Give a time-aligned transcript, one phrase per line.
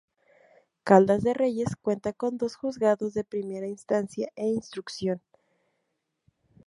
[0.83, 5.21] Caldas de Reyes cuenta con dos Juzgados de Primera Instancia e Instrucción.